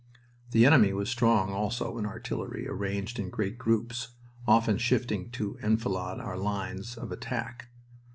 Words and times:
The 0.49 0.65
enemy 0.65 0.93
was 0.93 1.11
strong 1.11 1.51
also 1.51 1.99
in 1.99 2.07
artillery 2.07 2.67
arranged 2.67 3.19
in 3.19 3.29
great 3.29 3.59
groups, 3.59 4.15
often 4.47 4.79
shifting 4.79 5.29
to 5.33 5.59
enfilade 5.61 6.19
our 6.19 6.39
lines 6.39 6.97
of 6.97 7.11
attack. 7.11 7.67